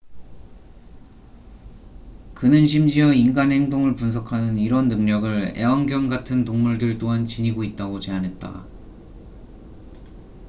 그는 2.33 2.65
심지어 2.65 3.13
인간 3.13 3.51
행동을 3.51 3.95
분석하는 3.95 4.57
이런 4.57 4.87
능력을 4.87 5.53
애완견 5.55 6.09
같은 6.09 6.43
동물들 6.43 6.97
또한 6.97 7.27
지니고 7.27 7.63
있다고 7.63 7.99
제안했다 7.99 8.65